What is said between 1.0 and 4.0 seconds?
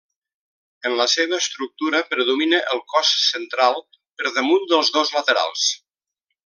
seva estructura predomina el cos central